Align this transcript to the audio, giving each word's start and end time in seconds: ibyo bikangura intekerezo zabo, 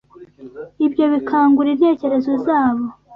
ibyo 0.85 1.05
bikangura 1.13 1.69
intekerezo 1.75 2.31
zabo, 2.45 2.85